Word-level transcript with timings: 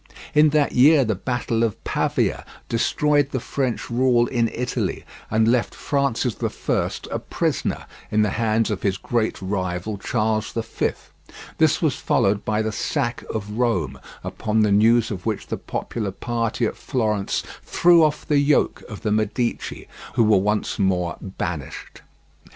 In 0.33 0.49
that 0.49 0.71
year 0.71 1.05
the 1.05 1.13
battle 1.13 1.61
of 1.61 1.77
Pavia 1.83 2.43
destroyed 2.67 3.29
the 3.29 3.39
French 3.39 3.87
rule 3.91 4.25
in 4.25 4.47
Italy, 4.51 5.05
and 5.29 5.47
left 5.47 5.75
Francis 5.75 6.35
I 6.41 6.89
a 7.11 7.19
prisoner 7.19 7.85
in 8.09 8.23
the 8.23 8.31
hands 8.31 8.71
of 8.71 8.81
his 8.81 8.97
great 8.97 9.39
rival, 9.43 9.99
Charles 9.99 10.53
V. 10.53 10.89
This 11.59 11.83
was 11.83 11.97
followed 11.97 12.43
by 12.43 12.63
the 12.63 12.71
sack 12.71 13.23
of 13.31 13.59
Rome, 13.59 13.99
upon 14.23 14.61
the 14.61 14.71
news 14.71 15.11
of 15.11 15.27
which 15.27 15.45
the 15.45 15.57
popular 15.57 16.09
party 16.11 16.65
at 16.65 16.75
Florence 16.77 17.43
threw 17.61 18.03
off 18.03 18.27
the 18.27 18.39
yoke 18.39 18.81
of 18.89 19.01
the 19.01 19.11
Medici, 19.11 19.87
who 20.15 20.23
were 20.23 20.37
once 20.37 20.79
more 20.79 21.17
banished. 21.21 22.01